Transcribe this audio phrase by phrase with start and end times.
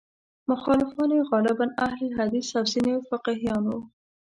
[0.51, 3.79] مخالفان یې غالباً اهل حدیث او ځینې فقیهان وو.